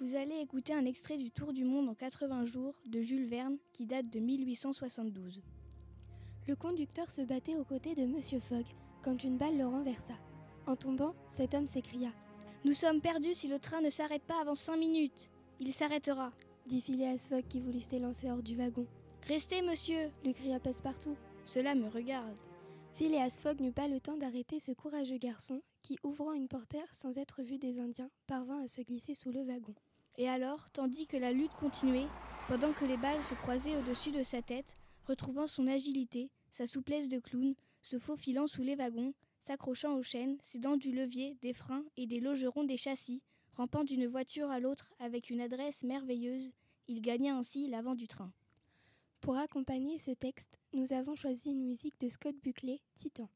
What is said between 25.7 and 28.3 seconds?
qui, ouvrant une portière sans être vu des Indiens,